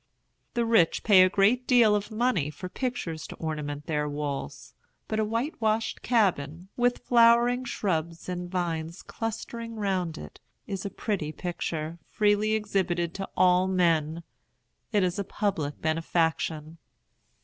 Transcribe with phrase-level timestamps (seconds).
[0.55, 4.73] The rich pay a great deal of money for pictures to ornament their walls,
[5.07, 11.31] but a whitewashed cabin, with flowering shrubs and vines clustering round it, is a pretty
[11.31, 14.23] picture freely exhibited to all men.
[14.91, 16.79] It is a public benefaction.